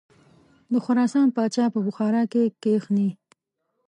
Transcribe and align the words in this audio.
د 0.71 0.73
خراسان 0.85 1.27
پاچا 1.35 1.65
په 1.73 1.79
بخارا 1.87 2.23
کې 2.31 2.43
کښیني. 2.61 3.09